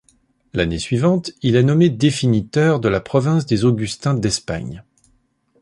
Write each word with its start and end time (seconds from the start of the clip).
L'année 0.53 0.79
suivante, 0.79 1.29
il 1.43 1.55
est 1.55 1.61
nommé 1.61 1.91
définiteur 1.91 2.79
de 2.79 2.89
la 2.89 3.01
province 3.01 3.45
des 3.45 3.65
augustins 3.65 4.15
d'Espagne. 4.15 4.83